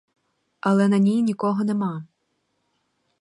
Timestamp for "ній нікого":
0.97-1.63